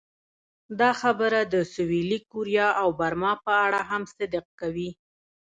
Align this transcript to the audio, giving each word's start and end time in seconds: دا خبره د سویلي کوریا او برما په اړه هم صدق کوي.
دا 0.79 0.89
خبره 1.01 1.39
د 1.53 1.55
سویلي 1.73 2.19
کوریا 2.31 2.67
او 2.81 2.89
برما 2.99 3.33
په 3.45 3.53
اړه 3.65 3.79
هم 3.89 4.03
صدق 4.15 4.45
کوي. 4.59 4.89